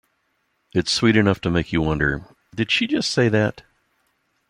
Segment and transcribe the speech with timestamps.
[0.73, 2.23] It's sweet enough to make you wonder,
[2.55, 3.61] 'Did she just say that?